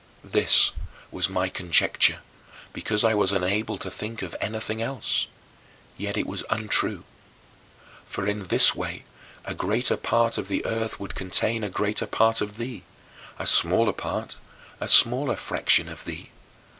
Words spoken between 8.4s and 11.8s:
this way a greater part of the earth would contain a